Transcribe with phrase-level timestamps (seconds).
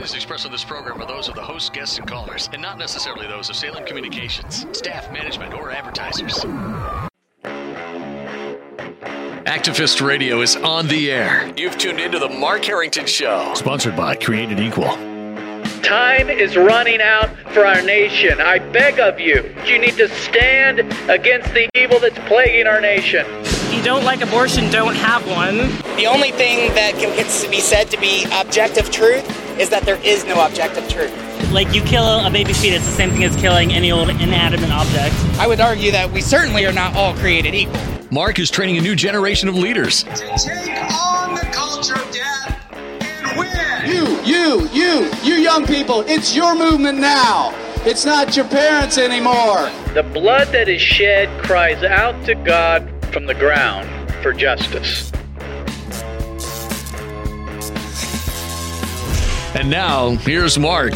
[0.00, 2.78] opinions expressed on this program are those of the host, guests, and callers, and not
[2.78, 6.38] necessarily those of Salem Communications, staff, management, or advertisers.
[9.44, 11.52] Activist Radio is on the air.
[11.54, 13.52] You've tuned into the Mark Harrington Show.
[13.54, 14.88] Sponsored by Created Equal.
[15.82, 18.40] Time is running out for our nation.
[18.40, 20.80] I beg of you, you need to stand
[21.10, 23.26] against the evil that's plaguing our nation.
[23.42, 25.58] If you don't like abortion, don't have one.
[25.96, 27.14] The only thing that can
[27.50, 31.12] be said to be objective truth is that there is no objective truth.
[31.52, 35.14] Like you kill a baby fetus, the same thing as killing any old inanimate object.
[35.38, 37.78] I would argue that we certainly are not all created equal.
[38.10, 40.04] Mark is training a new generation of leaders.
[40.04, 43.50] To take on the culture of death and win.
[43.86, 47.54] You, you, you, you young people, it's your movement now.
[47.84, 49.70] It's not your parents anymore.
[49.94, 53.88] The blood that is shed cries out to God from the ground
[54.22, 55.12] for justice.
[59.60, 60.94] And now, here's Mark.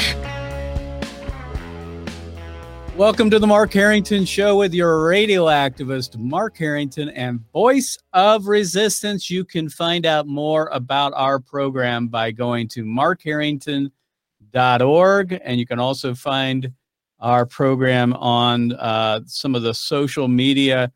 [2.97, 8.47] Welcome to the Mark Harrington Show with your radio activist, Mark Harrington, and Voice of
[8.47, 9.29] Resistance.
[9.29, 15.79] You can find out more about our program by going to markharrington.org, and you can
[15.79, 16.73] also find
[17.21, 20.91] our program on uh, some of the social media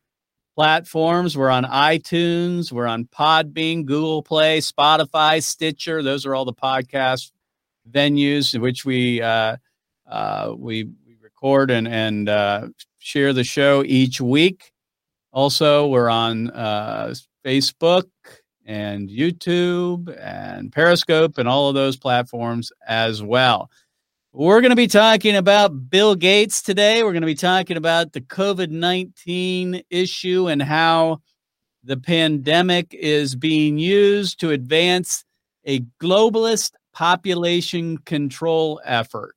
[0.54, 1.36] platforms.
[1.36, 6.02] We're on iTunes, we're on Podbean, Google Play, Spotify, Stitcher.
[6.02, 7.32] Those are all the podcast
[7.90, 9.56] venues in which we uh,
[10.08, 14.72] uh, we we record and and uh, share the show each week.
[15.32, 18.06] Also, we're on uh, Facebook
[18.64, 23.70] and YouTube and Periscope and all of those platforms as well.
[24.32, 27.02] We're going to be talking about Bill Gates today.
[27.02, 31.22] We're going to be talking about the COVID 19 issue and how
[31.82, 35.24] the pandemic is being used to advance
[35.64, 39.36] a globalist population control effort.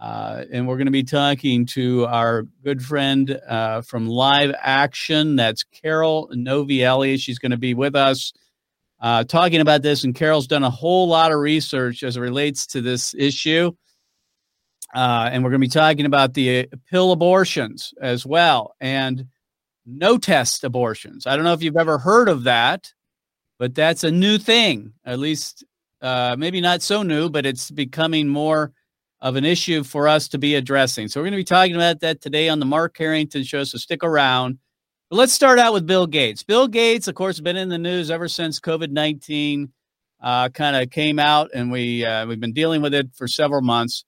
[0.00, 5.36] Uh, and we're going to be talking to our good friend uh, from Live Action.
[5.36, 7.20] That's Carole Novielli.
[7.20, 8.32] She's going to be with us
[9.02, 10.02] uh, talking about this.
[10.02, 13.72] And Carole's done a whole lot of research as it relates to this issue.
[14.94, 19.26] Uh, and we're going to be talking about the pill abortions as well and
[19.84, 21.26] no test abortions.
[21.26, 22.90] I don't know if you've ever heard of that,
[23.58, 25.64] but that's a new thing, at least
[26.02, 28.72] uh, maybe not so new, but it's becoming more
[29.20, 31.06] of an issue for us to be addressing.
[31.08, 33.62] So we're going to be talking about that today on the Mark Harrington Show.
[33.64, 34.58] So stick around.
[35.10, 36.42] But let's start out with Bill Gates.
[36.42, 39.72] Bill Gates, of course, been in the news ever since COVID nineteen
[40.20, 43.60] uh, kind of came out, and we uh, we've been dealing with it for several
[43.60, 44.04] months.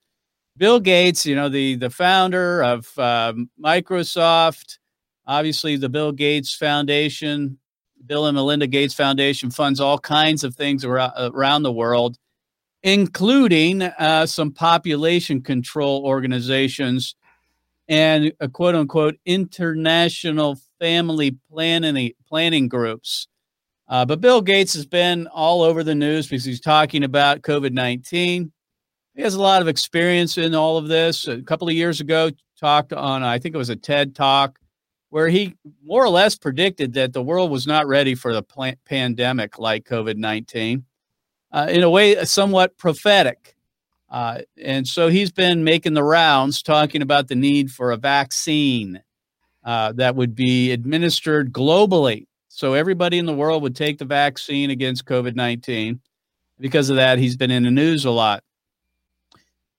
[0.56, 4.78] Bill Gates, you know the the founder of uh, Microsoft,
[5.26, 7.58] obviously the Bill Gates Foundation,
[8.06, 12.18] Bill and Melinda Gates Foundation funds all kinds of things around the world
[12.84, 17.16] including uh, some population control organizations
[17.88, 23.26] and a quote unquote international family planning planning groups.
[23.88, 27.72] Uh, but Bill Gates has been all over the news because he's talking about COVID
[27.72, 28.52] 19.
[29.14, 31.26] He has a lot of experience in all of this.
[31.26, 34.58] A couple of years ago, talked on, I think it was a TED talk,
[35.14, 35.54] where he
[35.84, 38.42] more or less predicted that the world was not ready for the
[38.84, 40.84] pandemic like COVID 19
[41.52, 43.54] uh, in a way somewhat prophetic.
[44.10, 49.00] Uh, and so he's been making the rounds talking about the need for a vaccine
[49.62, 52.26] uh, that would be administered globally.
[52.48, 56.00] So everybody in the world would take the vaccine against COVID 19.
[56.58, 58.42] Because of that, he's been in the news a lot.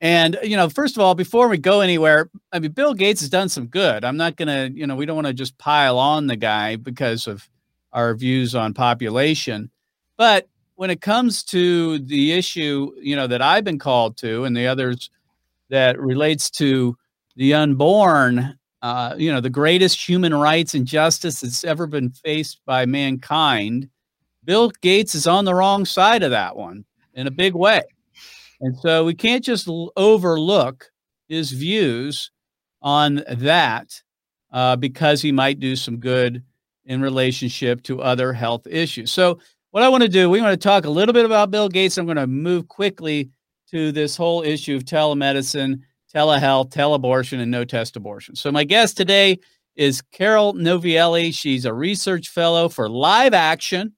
[0.01, 3.29] And, you know, first of all, before we go anywhere, I mean, Bill Gates has
[3.29, 4.03] done some good.
[4.03, 7.27] I'm not to, you know, we don't want to just pile on the guy because
[7.27, 7.47] of
[7.93, 9.71] our views on population.
[10.17, 14.55] But when it comes to the issue, you know, that I've been called to and
[14.55, 15.09] the others
[15.69, 16.97] that relates to
[17.37, 22.59] the unborn, uh, you know, the greatest human rights and justice that's ever been faced
[22.65, 23.89] by mankind,
[24.43, 27.81] Bill Gates is on the wrong side of that one in a big way.
[28.61, 30.89] And so we can't just overlook
[31.27, 32.31] his views
[32.81, 34.01] on that
[34.51, 36.43] uh, because he might do some good
[36.85, 39.11] in relationship to other health issues.
[39.11, 39.39] So
[39.71, 41.97] what I want to do, we want to talk a little bit about Bill Gates.
[41.97, 43.29] I'm going to move quickly
[43.71, 45.81] to this whole issue of telemedicine,
[46.13, 48.35] telehealth, teleabortion, and no test abortion.
[48.35, 49.39] So, my guest today
[49.75, 51.33] is Carole Novielli.
[51.33, 53.93] She's a research fellow for Live Action.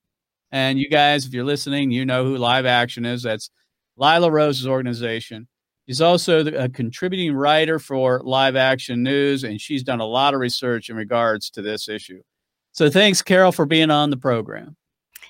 [0.51, 3.21] And you guys, if you're listening, you know who Live Action is.
[3.23, 3.51] That's
[3.97, 5.47] Lila Rose's organization.
[5.87, 10.39] She's also a contributing writer for Live Action News, and she's done a lot of
[10.39, 12.21] research in regards to this issue.
[12.73, 14.75] So, thanks, Carole, for being on the program.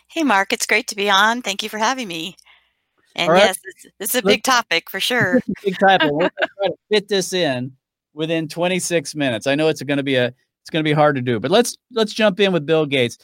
[0.09, 1.41] Hey, Mark, it's great to be on.
[1.41, 2.35] Thank you for having me.
[3.15, 3.43] And right.
[3.43, 5.39] yes, it's, it's a big topic for sure.
[5.63, 6.11] big topic.
[6.11, 7.71] We're going to try to fit this in
[8.13, 9.47] within 26 minutes.
[9.47, 11.49] I know it's going to be a it's going to be hard to do, but
[11.49, 13.17] let's let's jump in with Bill Gates.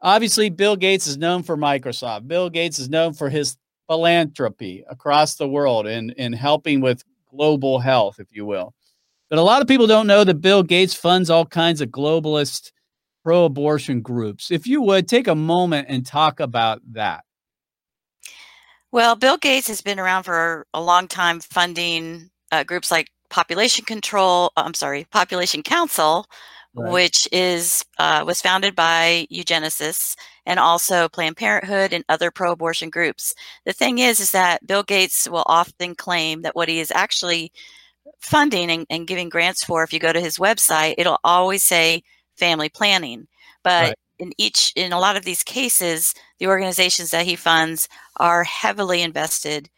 [0.00, 2.28] Obviously, Bill Gates is known for Microsoft.
[2.28, 3.56] Bill Gates is known for his
[3.88, 8.74] philanthropy across the world and in, in helping with global health, if you will.
[9.30, 12.72] But a lot of people don't know that Bill Gates funds all kinds of globalist
[13.24, 14.50] pro abortion groups.
[14.50, 17.24] If you would take a moment and talk about that.
[18.90, 23.84] Well, Bill Gates has been around for a long time funding uh, groups like Population
[23.84, 26.26] Control, uh, I'm sorry, Population Council,
[26.74, 26.92] right.
[26.92, 30.16] which is uh, was founded by eugenicists
[30.46, 33.34] and also Planned Parenthood and other pro-abortion groups.
[33.66, 37.52] The thing is, is that Bill Gates will often claim that what he is actually
[38.20, 42.02] funding and, and giving grants for, if you go to his website, it'll always say
[42.36, 43.28] family planning.
[43.62, 43.94] But right.
[44.18, 49.02] in each, in a lot of these cases, the organizations that he funds are heavily
[49.02, 49.68] invested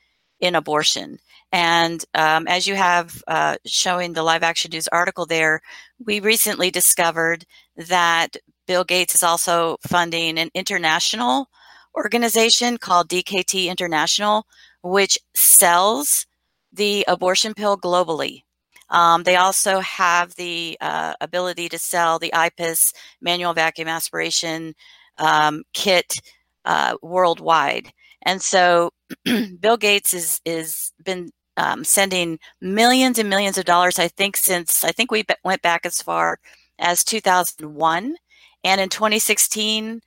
[0.41, 1.19] in abortion.
[1.53, 5.61] And um, as you have uh, showing the live action news article there,
[6.05, 7.45] we recently discovered
[7.77, 11.49] that Bill Gates is also funding an international
[11.97, 14.47] organization called DKT International,
[14.83, 16.27] which sells
[16.73, 18.45] the abortion pill globally.
[18.91, 24.75] Um, they also have the uh, ability to sell the IPAS manual vacuum aspiration
[25.19, 26.21] um, kit
[26.65, 27.93] uh, worldwide.
[28.23, 28.91] And so
[29.61, 33.99] Bill Gates is is been um, sending millions and millions of dollars.
[33.99, 36.39] I think since I think we went back as far
[36.79, 38.17] as 2001,
[38.65, 40.01] and in 2016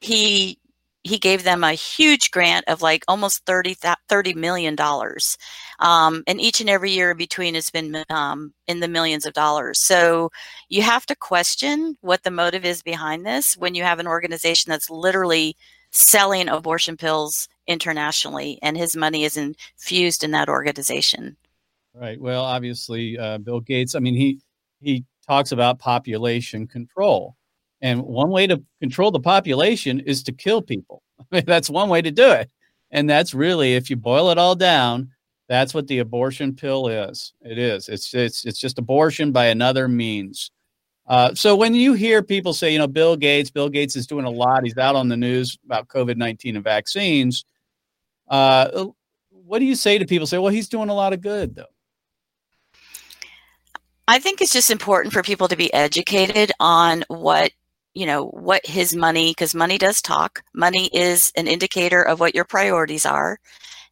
[0.00, 0.58] he
[1.04, 3.76] he gave them a huge grant of like almost 30,
[4.08, 5.36] 30 million dollars
[5.80, 9.32] um, and each and every year in between has been um, in the millions of
[9.32, 10.30] dollars so
[10.68, 14.70] you have to question what the motive is behind this when you have an organization
[14.70, 15.56] that's literally
[15.90, 21.36] selling abortion pills internationally and his money is infused in that organization
[21.94, 24.40] right well obviously uh, bill gates i mean he
[24.80, 27.36] he talks about population control
[27.80, 31.02] and one way to control the population is to kill people.
[31.20, 32.50] I mean, that's one way to do it.
[32.90, 35.10] And that's really, if you boil it all down,
[35.48, 37.32] that's what the abortion pill is.
[37.42, 37.88] It is.
[37.88, 40.50] It's it's it's just abortion by another means.
[41.08, 44.26] Uh, so when you hear people say, you know, Bill Gates, Bill Gates is doing
[44.26, 44.62] a lot.
[44.62, 47.44] He's out on the news about COVID nineteen and vaccines.
[48.28, 48.86] Uh,
[49.30, 50.26] what do you say to people?
[50.26, 51.64] Say, well, he's doing a lot of good, though.
[54.06, 57.52] I think it's just important for people to be educated on what
[57.94, 62.34] you know what his money because money does talk money is an indicator of what
[62.34, 63.40] your priorities are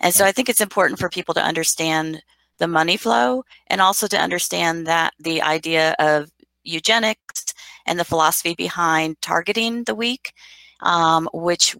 [0.00, 2.22] and so i think it's important for people to understand
[2.58, 6.30] the money flow and also to understand that the idea of
[6.66, 7.54] eugenics
[7.86, 10.32] and the philosophy behind targeting the weak
[10.80, 11.76] um, which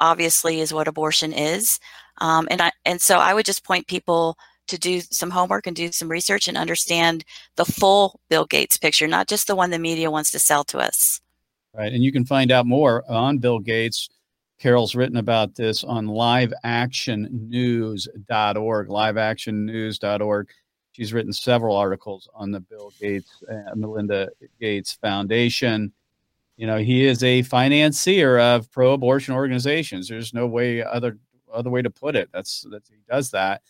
[0.00, 1.78] obviously is what abortion is
[2.18, 4.36] um, and I, and so i would just point people
[4.66, 7.24] to do some homework and do some research and understand
[7.56, 10.78] the full bill gates picture not just the one the media wants to sell to
[10.78, 11.20] us
[11.74, 11.92] Right.
[11.92, 14.08] And you can find out more on Bill Gates.
[14.60, 20.48] Carole's written about this on liveactionnews.org, liveactionnews.org.
[20.94, 24.28] She's written several articles on the Bill Gates, uh, Melinda
[24.60, 25.92] Gates Foundation.
[26.56, 30.08] You know, he is a financier of pro-abortion organizations.
[30.08, 31.18] There's no way other
[31.52, 32.28] other way to put it.
[32.32, 33.62] That's that he does that,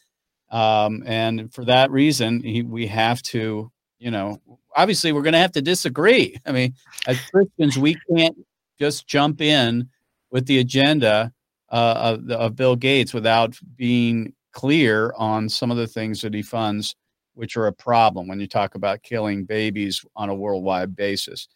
[0.50, 3.70] um, and for that reason, he, we have to
[4.04, 4.38] you know,
[4.76, 6.36] obviously we're going to have to disagree.
[6.44, 6.74] I mean,
[7.06, 8.36] as Christians, we can't
[8.78, 9.88] just jump in
[10.30, 11.32] with the agenda
[11.70, 16.42] uh, of, of Bill Gates without being clear on some of the things that he
[16.42, 16.96] funds,
[17.34, 21.48] which are a problem when you talk about killing babies on a worldwide basis.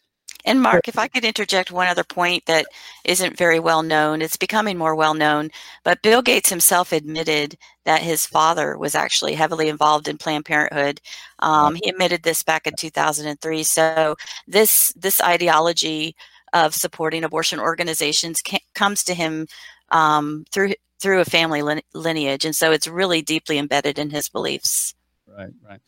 [0.45, 2.65] And Mark, if I could interject one other point that
[3.03, 5.49] isn't very well known, it's becoming more well known,
[5.83, 11.01] but Bill Gates himself admitted that his father was actually heavily involved in Planned Parenthood.
[11.39, 13.63] Um, he admitted this back in 2003.
[13.63, 14.15] So
[14.47, 16.15] this this ideology
[16.53, 18.41] of supporting abortion organizations
[18.73, 19.47] comes to him
[19.89, 21.61] um, through through a family
[21.93, 24.93] lineage, and so it's really deeply embedded in his beliefs.
[25.37, 25.79] Right, right.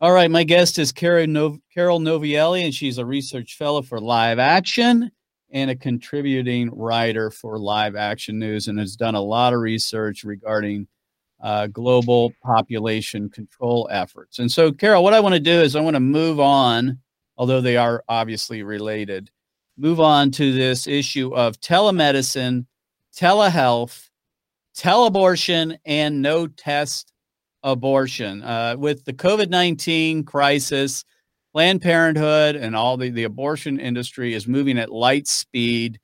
[0.00, 4.38] All right, my guest is Carole, Carole Novielli, and she's a research fellow for Live
[4.38, 5.10] Action
[5.50, 10.24] and a contributing writer for Live Action News, and has done a lot of research
[10.24, 10.86] regarding
[11.42, 14.38] uh, global population control efforts.
[14.38, 16.98] And so, Carole, what I want to do is I want to move on,
[17.36, 19.30] although they are obviously related,
[19.76, 22.66] move on to this issue of telemedicine,
[23.14, 24.08] telehealth,
[24.76, 27.12] teleabortion, and no test
[27.62, 28.42] abortion.
[28.42, 31.04] Uh, with the COVID 19 crisis,
[31.52, 35.98] Planned Parenthood and all the, the abortion industry is moving at light speed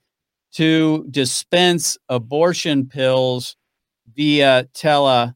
[0.55, 3.57] to dispense abortion pills
[4.15, 5.35] via tele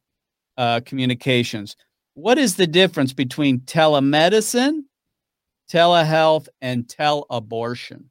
[0.57, 1.77] uh, communications.
[2.15, 4.81] What is the difference between telemedicine,
[5.71, 8.10] telehealth, and teleabortion?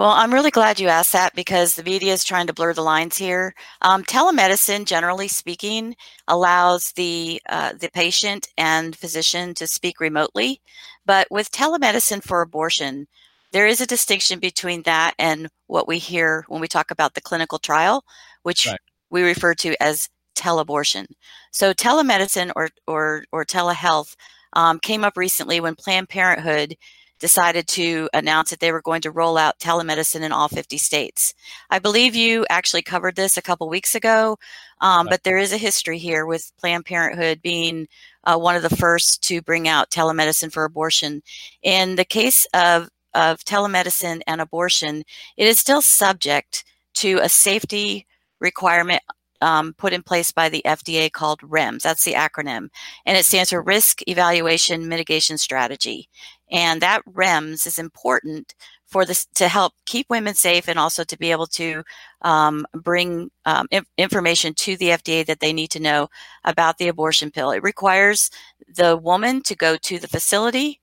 [0.00, 2.80] Well, I'm really glad you asked that because the media is trying to blur the
[2.80, 3.54] lines here.
[3.82, 5.94] Um, telemedicine, generally speaking,
[6.26, 10.62] allows the uh, the patient and physician to speak remotely,
[11.04, 13.08] but with telemedicine for abortion,
[13.52, 17.20] there is a distinction between that and what we hear when we talk about the
[17.20, 18.02] clinical trial,
[18.42, 18.80] which right.
[19.10, 21.04] we refer to as teleabortion.
[21.52, 24.16] So telemedicine or or or telehealth
[24.54, 26.74] um, came up recently when Planned Parenthood
[27.20, 31.34] decided to announce that they were going to roll out telemedicine in all 50 states.
[31.68, 34.38] I believe you actually covered this a couple weeks ago,
[34.80, 37.86] um, but there is a history here with Planned Parenthood being
[38.24, 41.22] uh, one of the first to bring out telemedicine for abortion.
[41.62, 45.04] In the case of, of telemedicine and abortion,
[45.36, 48.06] it is still subject to a safety
[48.40, 49.02] requirement
[49.40, 51.82] um, put in place by the FDA called REMS.
[51.82, 52.68] That's the acronym.
[53.06, 56.08] And it stands for Risk Evaluation Mitigation Strategy.
[56.50, 58.54] And that REMS is important
[58.90, 61.82] for this to help keep women safe and also to be able to
[62.22, 66.08] um, bring um, information to the FDA that they need to know
[66.44, 67.52] about the abortion pill.
[67.52, 68.30] It requires
[68.74, 70.80] the woman to go to the facility.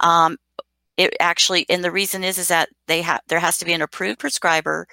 [0.00, 0.38] Um,
[0.96, 3.82] it actually, and the reason is is that they have there has to be an
[3.82, 4.86] approved prescriber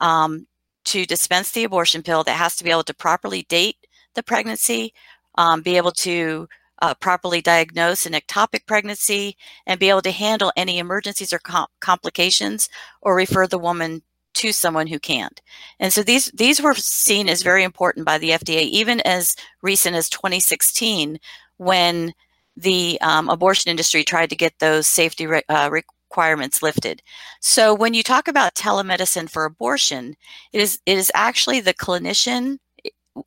[0.00, 0.46] um,
[0.88, 3.76] to dispense the abortion pill that has to be able to properly date
[4.14, 4.94] the pregnancy,
[5.36, 6.48] um, be able to
[6.80, 11.66] uh, properly diagnose an ectopic pregnancy, and be able to handle any emergencies or com-
[11.80, 12.68] complications
[13.02, 14.02] or refer the woman
[14.34, 15.42] to someone who can't.
[15.78, 19.96] And so these these were seen as very important by the FDA, even as recent
[19.96, 21.18] as 2016,
[21.58, 22.14] when
[22.56, 25.68] the um, abortion industry tried to get those safety re- uh,
[26.10, 27.02] requirements lifted.
[27.40, 30.16] So when you talk about telemedicine for abortion,
[30.52, 32.58] it is it is actually the clinician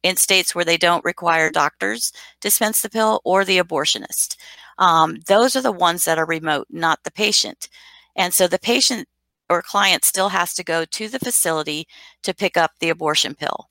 [0.03, 4.37] in states where they don't require doctors dispense the pill or the abortionist.
[4.77, 7.69] Um, those are the ones that are remote, not the patient.
[8.15, 9.07] And so the patient
[9.49, 11.87] or client still has to go to the facility
[12.23, 13.70] to pick up the abortion pill.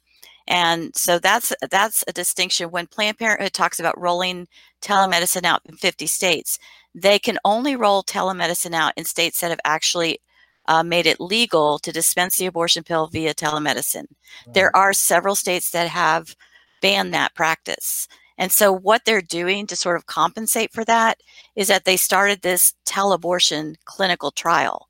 [0.50, 4.48] And so that's that's a distinction when Planned Parenthood talks about rolling
[4.82, 6.58] telemedicine out in 50 states
[6.94, 10.20] they can only roll telemedicine out in states that have actually
[10.66, 14.06] uh, made it legal to dispense the abortion pill via telemedicine.
[14.46, 14.54] Right.
[14.54, 16.34] There are several states that have
[16.82, 18.08] banned that practice.
[18.38, 21.20] And so, what they're doing to sort of compensate for that
[21.56, 24.88] is that they started this teleabortion clinical trial.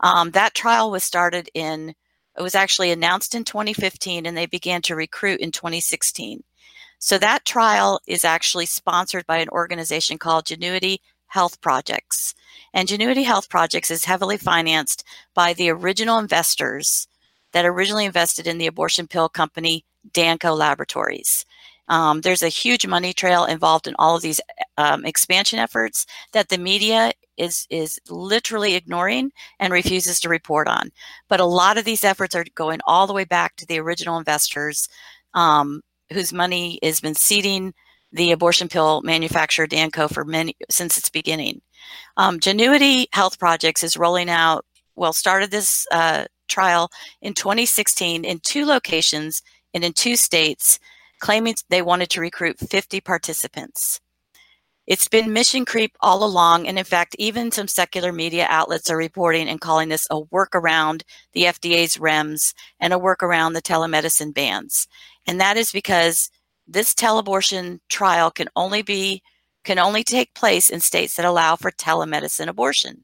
[0.00, 1.94] Um, that trial was started in,
[2.36, 6.42] it was actually announced in 2015, and they began to recruit in 2016.
[6.98, 12.34] So, that trial is actually sponsored by an organization called Gynuity Health Projects.
[12.72, 17.08] And Gynuity Health Projects is heavily financed by the original investors
[17.52, 21.44] that originally invested in the abortion pill company Danco Laboratories.
[21.88, 24.40] Um, there's a huge money trail involved in all of these
[24.76, 30.90] um, expansion efforts that the media is is literally ignoring and refuses to report on.
[31.28, 34.18] But a lot of these efforts are going all the way back to the original
[34.18, 34.88] investors
[35.34, 37.74] um, whose money has been seeding
[38.12, 41.60] the abortion pill manufacturer Danco for many since its beginning.
[42.16, 44.64] Um, Gynuity Health Projects is rolling out.
[44.96, 46.90] Well, started this uh, trial
[47.20, 49.42] in 2016 in two locations
[49.74, 50.78] and in two states,
[51.18, 54.00] claiming they wanted to recruit 50 participants.
[54.86, 58.96] It's been mission creep all along, and in fact, even some secular media outlets are
[58.96, 64.86] reporting and calling this a workaround the FDA's REMS and a workaround the telemedicine bans.
[65.26, 66.30] And that is because
[66.68, 69.22] this teleabortion trial can only be
[69.64, 73.02] can only take place in states that allow for telemedicine abortion.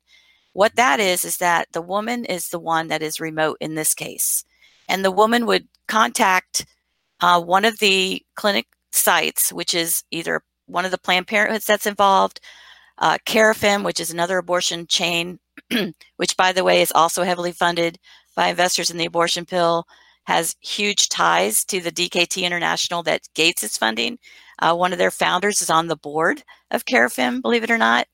[0.53, 3.95] What that is is that the woman is the one that is remote in this
[3.95, 4.45] case,
[4.87, 6.67] and the woman would contact
[7.23, 11.87] uh, one of the clinic sites, which is either one of the Planned Parenthoods that's
[11.87, 12.41] involved,
[12.99, 15.39] uh, Carafem, which is another abortion chain,
[16.17, 17.99] which by the way is also heavily funded
[18.37, 19.87] by investors in the abortion pill,
[20.25, 24.19] has huge ties to the DKT International that Gates is funding.
[24.61, 28.07] Uh, one of their founders is on the board of Carafem, believe it or not,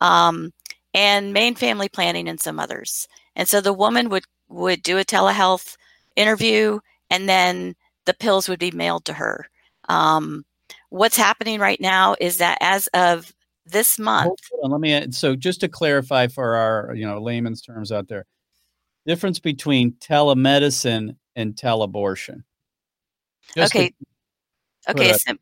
[0.00, 0.52] um,
[0.92, 3.06] and Maine Family Planning and some others.
[3.36, 5.76] And so the woman would would do a telehealth
[6.16, 6.78] interview,
[7.08, 9.48] and then the pills would be mailed to her.
[9.88, 10.44] Um,
[10.92, 13.32] what's happening right now is that as of
[13.64, 14.92] this month, let me.
[14.92, 18.26] Add, so just to clarify for our you know layman's terms out there,
[19.06, 22.42] difference between telemedicine and teleabortion.
[23.56, 23.92] Just okay.
[24.88, 25.10] Okay.
[25.10, 25.38] A, sim-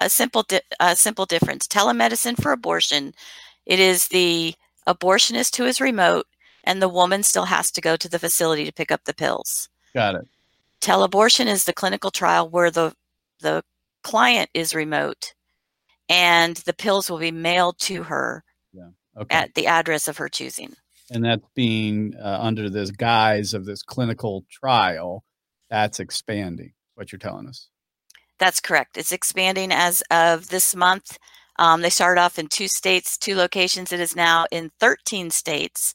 [0.00, 1.66] a simple, di- a simple difference.
[1.66, 3.12] Telemedicine for abortion,
[3.66, 4.54] it is the
[4.86, 6.26] abortionist who is remote,
[6.62, 9.68] and the woman still has to go to the facility to pick up the pills.
[9.94, 10.28] Got it.
[10.80, 12.94] Teleabortion is the clinical trial where the
[13.40, 13.64] the
[14.04, 15.34] client is remote
[16.08, 18.90] and the pills will be mailed to her Yeah.
[19.16, 19.34] Okay.
[19.34, 20.74] at the address of her choosing.
[21.10, 25.24] and that's being uh, under this guise of this clinical trial.
[25.70, 26.72] That's expanding.
[26.94, 27.68] What you're telling us.
[28.38, 28.96] That's correct.
[28.96, 31.18] It's expanding as of this month.
[31.58, 33.92] Um, they started off in two states, two locations.
[33.92, 35.94] It is now in 13 states,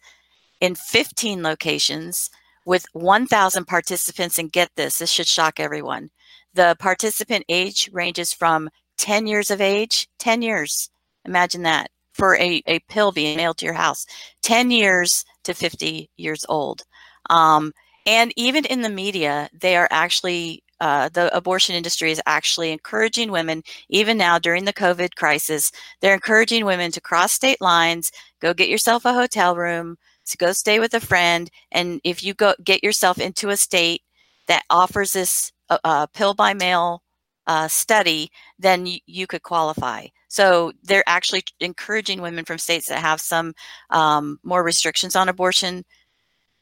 [0.61, 2.29] in 15 locations,
[2.65, 4.37] with 1,000 participants.
[4.37, 6.09] And get this, this should shock everyone.
[6.53, 10.89] The participant age ranges from 10 years of age, 10 years.
[11.25, 14.06] Imagine that for a, a pill being mailed to your house,
[14.44, 16.84] 10 years to 50 years old.
[17.29, 17.72] Um,
[18.06, 23.32] and even in the media, they are actually uh, the abortion industry is actually encouraging
[23.32, 28.53] women, even now during the COVID crisis, they're encouraging women to cross state lines, go
[28.53, 32.53] get yourself a hotel room, to go stay with a friend, and if you go
[32.63, 34.03] get yourself into a state
[34.50, 37.03] that offers this uh, uh, pill by mail
[37.48, 40.08] uh, study, then you, you could qualify.
[40.27, 43.53] So they're actually encouraging women from states that have some
[43.91, 45.86] um, more restrictions on abortion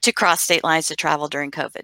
[0.01, 1.83] to cross state lines to travel during COVID.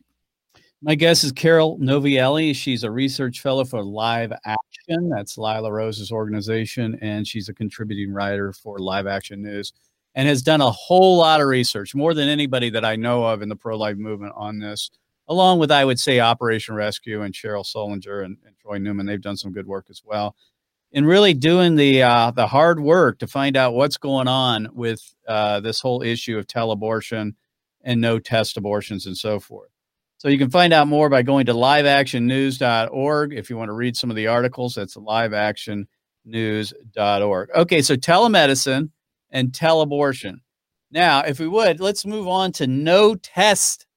[0.82, 2.54] My guest is Carole Novielli.
[2.54, 5.10] She's a research fellow for Live Action.
[5.10, 9.72] That's Lila Rose's organization, and she's a contributing writer for Live Action News
[10.16, 13.42] and has done a whole lot of research, more than anybody that I know of
[13.42, 14.92] in the pro life movement on this,
[15.28, 19.06] along with, I would say, Operation Rescue and Cheryl Sullenger and, and Troy Newman.
[19.06, 20.36] They've done some good work as well.
[20.92, 25.02] In really doing the uh, the hard work to find out what's going on with
[25.28, 27.34] uh, this whole issue of teleabortion
[27.84, 29.70] and no test abortions and so forth.
[30.18, 33.34] So you can find out more by going to liveactionnews.org.
[33.34, 37.50] If you want to read some of the articles, that's liveactionnews.org.
[37.56, 38.90] Okay, so telemedicine
[39.32, 40.36] and teleabortion.
[40.92, 43.88] Now, if we would, let's move on to no test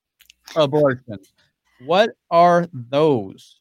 [0.55, 1.19] abortion.
[1.79, 3.61] What are those?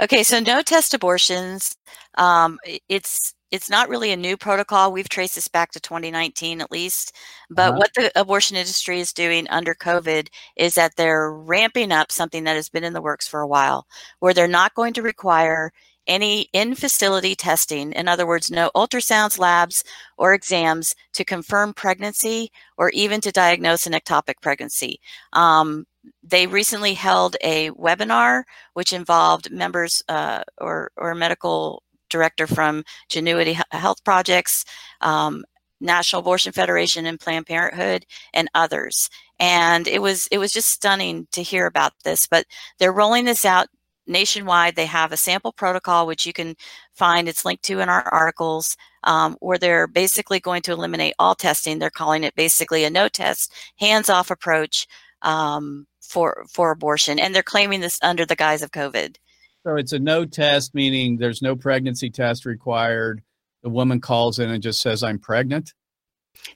[0.00, 1.76] Okay, so no test abortions.
[2.16, 2.58] Um,
[2.88, 4.90] it's it's not really a new protocol.
[4.90, 7.14] We've traced this back to 2019 at least.
[7.50, 7.76] But Uh-huh.
[7.76, 12.56] what the abortion industry is doing under COVID is that they're ramping up something that
[12.56, 13.86] has been in the works for a while,
[14.18, 15.72] where they're not going to require
[16.06, 17.92] any in facility testing.
[17.92, 19.84] In other words, no ultrasounds, labs,
[20.18, 25.00] or exams to confirm pregnancy or even to diagnose an ectopic pregnancy.
[25.32, 25.86] Um,
[26.22, 33.60] they recently held a webinar which involved members uh, or, or medical director from Gynuity
[33.72, 34.64] Health Projects,
[35.00, 35.44] um,
[35.80, 39.10] National Abortion Federation, and Planned Parenthood, and others.
[39.40, 42.26] And it was it was just stunning to hear about this.
[42.26, 42.46] But
[42.78, 43.66] they're rolling this out
[44.06, 44.76] nationwide.
[44.76, 46.54] They have a sample protocol which you can
[46.92, 47.28] find.
[47.28, 48.76] It's linked to in our articles.
[49.02, 51.78] Um, where they're basically going to eliminate all testing.
[51.78, 54.86] They're calling it basically a no test, hands off approach
[55.20, 59.16] um, for for abortion, and they're claiming this under the guise of COVID.
[59.64, 63.22] So it's a no test, meaning there's no pregnancy test required.
[63.62, 65.72] The woman calls in and just says, I'm pregnant.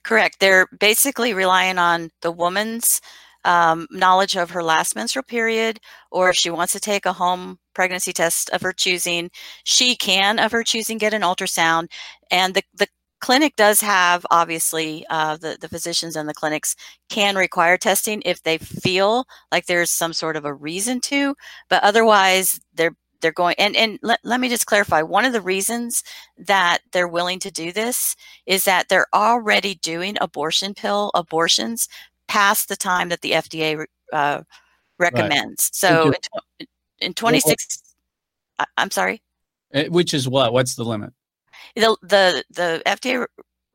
[0.04, 0.36] Correct.
[0.40, 3.00] They're basically relying on the woman's
[3.44, 7.58] um, knowledge of her last menstrual period, or if she wants to take a home
[7.74, 9.30] pregnancy test of her choosing,
[9.64, 11.88] she can, of her choosing, get an ultrasound.
[12.30, 12.88] And the, the
[13.20, 16.76] clinic does have, obviously, uh, the, the physicians and the clinics
[17.08, 21.34] can require testing if they feel like there's some sort of a reason to,
[21.68, 25.40] but otherwise, they're they're going and and let, let me just clarify one of the
[25.40, 26.04] reasons
[26.38, 28.14] that they're willing to do this
[28.46, 31.88] is that they're already doing abortion pill abortions
[32.28, 34.42] past the time that the FDA uh,
[35.00, 35.70] recommends.
[35.72, 36.12] So
[36.60, 36.66] in,
[37.00, 37.82] in 26,
[38.60, 39.20] I- I'm sorry,
[39.74, 40.52] Eh, Which is what?
[40.52, 41.12] What's the limit?
[41.76, 43.26] The, the, the FDA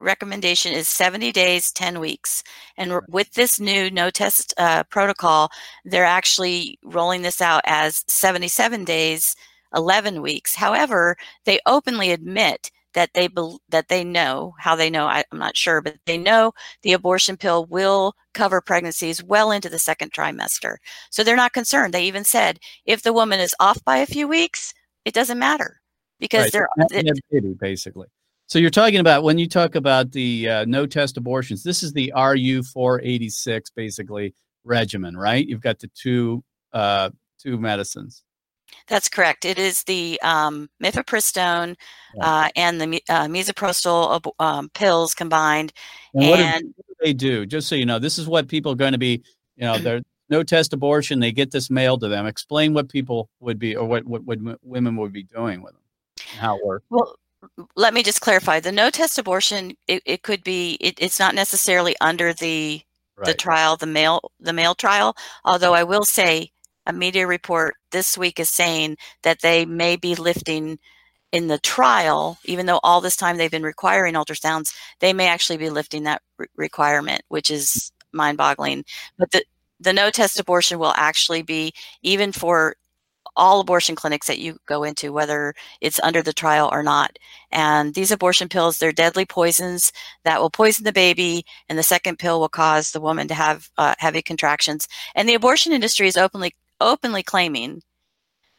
[0.03, 2.43] recommendation is 70 days, 10 weeks.
[2.77, 5.49] And with this new no test uh, protocol,
[5.85, 9.35] they're actually rolling this out as 77 days,
[9.75, 10.55] 11 weeks.
[10.55, 15.39] However, they openly admit that they bel that they know how they know I, I'm
[15.39, 16.53] not sure, but they know
[16.83, 20.75] the abortion pill will cover pregnancies well into the second trimester.
[21.09, 21.93] So they're not concerned.
[21.93, 24.75] They even said if the woman is off by a few weeks,
[25.05, 25.81] it doesn't matter
[26.23, 28.07] because Right, they're it- baby, basically.
[28.47, 31.91] So you're talking about when you talk about the uh, no test abortions, this is
[31.91, 34.33] the RU 486 basically
[34.63, 35.45] regimen, right?
[35.45, 37.09] You've got the two uh,
[37.41, 38.23] two medicines.
[38.87, 39.43] That's correct.
[39.43, 41.75] It is the um, mifepristone
[42.21, 45.73] uh, and the uh, misoprostol um, pills combined.
[46.13, 47.45] And what, do- what do they do?
[47.45, 49.23] Just so you know, this is what people are going to be.
[49.57, 51.19] You know, they're no test abortion.
[51.19, 52.25] They get this mailed to them.
[52.25, 55.81] Explain what people would be, or what what, what women would be doing with them,
[55.81, 55.82] and
[56.37, 56.85] how it works.
[56.89, 57.15] well,
[57.75, 60.77] let me just clarify: the no test abortion, it, it could be.
[60.79, 62.81] It, it's not necessarily under the
[63.23, 65.15] the trial, the mail the mail trial.
[65.45, 66.51] Although I will say,
[66.85, 70.79] a media report this week is saying that they may be lifting
[71.31, 75.57] in the trial, even though all this time they've been requiring ultrasounds, they may actually
[75.57, 78.17] be lifting that re- requirement, which is hmm.
[78.17, 78.85] mind boggling.
[79.17, 79.43] But the,
[79.79, 82.75] the no test abortion will actually be even for
[83.35, 87.17] all abortion clinics that you go into, whether it's under the trial or not.
[87.51, 89.91] And these abortion pills, they're deadly poisons
[90.23, 93.69] that will poison the baby, and the second pill will cause the woman to have
[93.77, 94.87] uh, heavy contractions.
[95.15, 97.81] And the abortion industry is openly openly claiming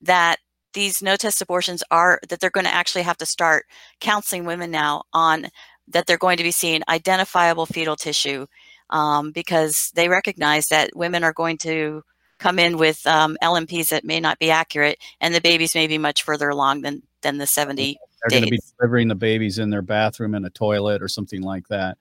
[0.00, 0.38] that
[0.72, 3.66] these no test abortions are that they're going to actually have to start
[4.00, 5.48] counseling women now on
[5.88, 8.46] that they're going to be seeing identifiable fetal tissue
[8.90, 12.02] um, because they recognize that women are going to
[12.38, 15.98] come in with um, LMPs that may not be accurate, and the babies may be
[15.98, 19.70] much further along than than the 70 They're going to be delivering the babies in
[19.70, 21.98] their bathroom in a toilet or something like that.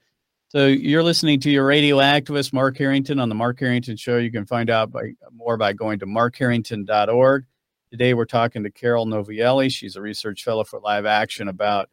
[0.50, 4.17] So you're listening to your radio activist, Mark Harrington, on the Mark Harrington Show.
[4.17, 7.46] You can find out by, more by going to markharrington.org.
[7.89, 9.72] Today we're talking to Carole Novielli.
[9.72, 11.89] She's a research fellow for Live Action about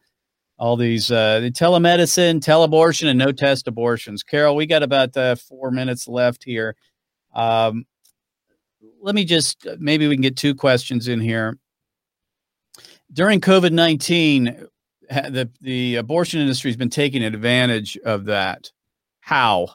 [0.58, 4.22] all these uh, telemedicine, teleabortion, and no test abortions.
[4.22, 6.76] Carole, we got about uh, four minutes left here.
[7.34, 7.86] Um,
[9.00, 11.58] let me just maybe we can get two questions in here.
[13.12, 14.66] During COVID nineteen,
[15.08, 18.70] the the abortion industry has been taking advantage of that.
[19.20, 19.68] How?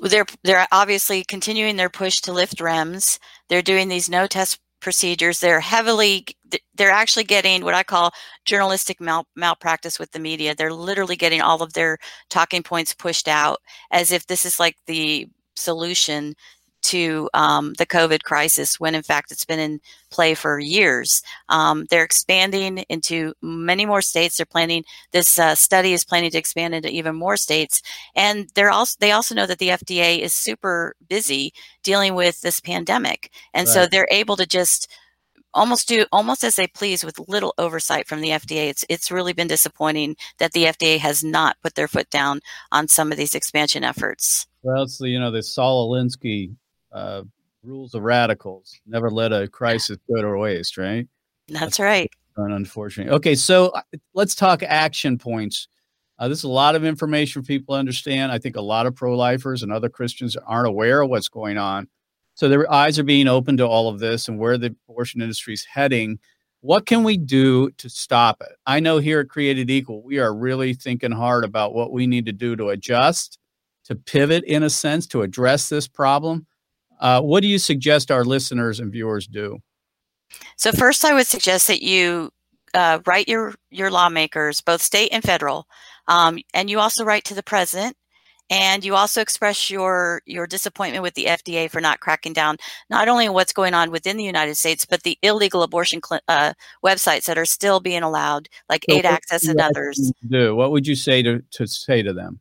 [0.00, 3.18] They're they're obviously continuing their push to lift REMS.
[3.48, 5.40] They're doing these no test procedures.
[5.40, 6.26] They're heavily
[6.74, 8.12] they're actually getting what I call
[8.44, 10.54] journalistic mal- malpractice with the media.
[10.54, 14.76] They're literally getting all of their talking points pushed out as if this is like
[14.86, 16.34] the solution
[16.82, 21.22] to um, the COVID crisis when in fact it's been in play for years.
[21.48, 24.36] Um, they're expanding into many more states.
[24.36, 27.82] They're planning, this uh, study is planning to expand into even more states.
[28.14, 32.60] And they're also, they also know that the FDA is super busy dealing with this
[32.60, 33.30] pandemic.
[33.54, 33.74] And right.
[33.74, 34.88] so they're able to just
[35.54, 38.68] almost do almost as they please with little oversight from the FDA.
[38.68, 42.40] It's it's really been disappointing that the FDA has not put their foot down
[42.70, 44.46] on some of these expansion efforts.
[44.62, 46.54] Well, it's the you know the Saul Alinsky
[46.92, 47.22] uh,
[47.62, 48.80] rules of radicals.
[48.86, 51.06] Never let a crisis go to waste, right?
[51.48, 52.10] That's, That's right.
[52.36, 53.12] Unfortunately.
[53.12, 53.82] Okay, so uh,
[54.14, 55.68] let's talk action points.
[56.18, 58.32] Uh, this is a lot of information for people to understand.
[58.32, 61.58] I think a lot of pro lifers and other Christians aren't aware of what's going
[61.58, 61.88] on.
[62.34, 65.54] So their eyes are being opened to all of this and where the abortion industry
[65.54, 66.18] is heading.
[66.60, 68.52] What can we do to stop it?
[68.66, 72.26] I know here at Created Equal, we are really thinking hard about what we need
[72.26, 73.38] to do to adjust,
[73.84, 76.46] to pivot in a sense, to address this problem.
[77.02, 79.58] Uh, what do you suggest our listeners and viewers do?
[80.56, 82.30] So first, I would suggest that you
[82.74, 85.66] uh, write your your lawmakers, both state and federal,
[86.06, 87.96] um, and you also write to the president,
[88.48, 92.56] and you also express your your disappointment with the FDA for not cracking down
[92.88, 96.20] not only on what's going on within the United States, but the illegal abortion cl-
[96.28, 96.52] uh,
[96.86, 100.12] websites that are still being allowed, like so Aid Access and others.
[100.28, 102.38] Do what would you say to to say to them?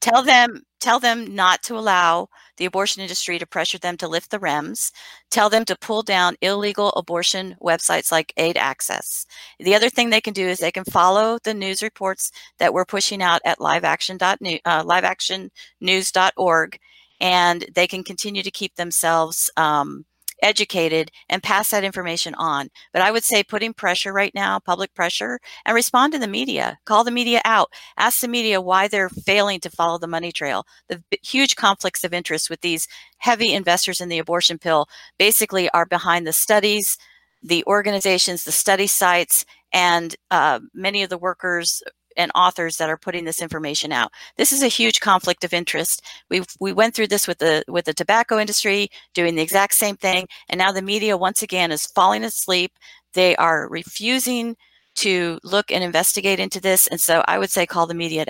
[0.00, 4.30] Tell them tell them not to allow the abortion industry to pressure them to lift
[4.30, 4.92] the REMS.
[5.30, 9.26] Tell them to pull down illegal abortion websites like Aid Access.
[9.58, 12.84] The other thing they can do is they can follow the news reports that we're
[12.84, 16.78] pushing out at liveaction.news, uh, liveactionnews.org,
[17.20, 20.04] and they can continue to keep themselves um,
[20.42, 22.68] educated and pass that information on.
[22.92, 26.78] But I would say putting pressure right now, public pressure, and respond to the media.
[26.84, 27.70] Call the media out.
[27.96, 30.66] Ask the media why they're failing to follow the money trail.
[30.88, 35.86] The huge conflicts of interest with these heavy investors in the abortion pill basically are
[35.86, 36.98] behind the studies,
[37.42, 41.82] the organizations, the study sites, and uh, many of the workers
[42.16, 44.12] and authors that are putting this information out.
[44.36, 46.02] This is a huge conflict of interest.
[46.30, 49.96] We we went through this with the with the tobacco industry doing the exact same
[49.96, 52.72] thing, and now the media once again is falling asleep.
[53.12, 54.56] They are refusing
[54.96, 58.24] to look and investigate into this, and so I would say call the media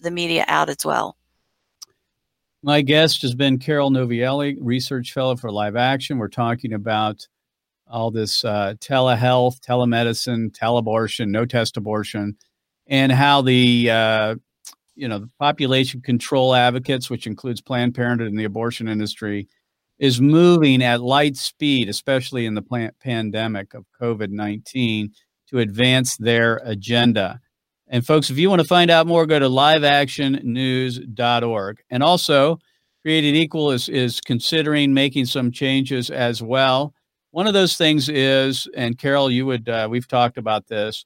[0.00, 1.16] the media out as well.
[2.62, 6.18] My guest has been Carole Novielli, research fellow for Live Action.
[6.18, 7.26] We're talking about
[7.88, 12.36] all this uh, telehealth, telemedicine, teleabortion, no test abortion
[12.86, 14.34] and how the uh,
[14.94, 19.48] you know the population control advocates, which includes Planned Parenthood and the abortion industry,
[19.98, 25.12] is moving at light speed, especially in the plant pandemic of COVID nineteen,
[25.48, 27.40] to advance their agenda.
[27.88, 31.78] And folks, if you want to find out more, go to liveactionnews.org.
[31.90, 32.58] And also,
[33.02, 36.92] Created Equal is is considering making some changes as well.
[37.30, 41.04] One of those things is, and Carole, you would uh, we've talked about this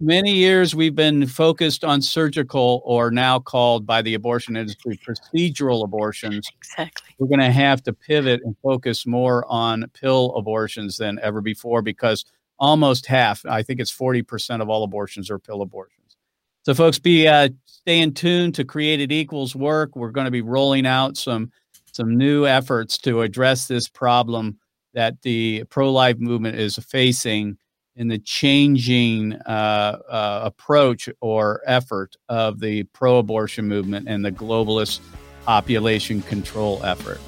[0.00, 5.84] many years we've been focused on surgical or now called by the abortion industry procedural
[5.84, 6.48] abortions.
[6.56, 7.14] Exactly.
[7.18, 11.82] We're going to have to pivot and focus more on pill abortions than ever before
[11.82, 12.24] because
[12.58, 16.16] almost half, I think it's 40% of all abortions are pill abortions.
[16.64, 19.94] So, folks, be uh, staying tuned to Created Equals work.
[19.94, 21.50] We're going to be rolling out some
[21.92, 24.58] some new efforts to address this problem
[24.94, 27.56] that the pro life movement is facing
[27.96, 34.32] in the changing uh, uh, approach or effort of the pro abortion movement and the
[34.32, 35.00] globalist
[35.44, 37.20] population control effort.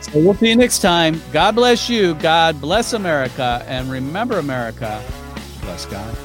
[0.00, 1.20] So we'll see you next time.
[1.32, 2.14] God bless you.
[2.14, 3.64] God bless America.
[3.66, 5.02] And remember, America,
[5.62, 6.16] bless God.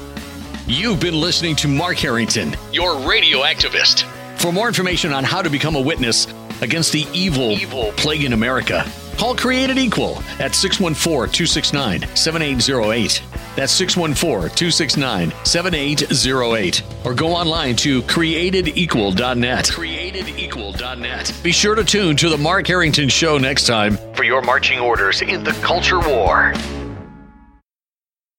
[0.66, 4.04] You've been listening to Mark Harrington, your radio activist.
[4.38, 6.26] For more information on how to become a witness
[6.60, 13.22] against the evil, evil plague in America, call Created Equal at 614 269 7808.
[13.56, 16.82] That's 614 269 7808.
[17.04, 19.64] Or go online to createdequal.net.
[19.66, 21.40] Createdequal.net.
[21.42, 25.22] Be sure to tune to The Mark Harrington Show next time for your marching orders
[25.22, 26.52] in the culture war.